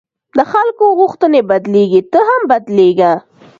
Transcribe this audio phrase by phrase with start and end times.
[0.37, 3.11] د خلکو غوښتنې بدلېږي، ته هم بدلېږه.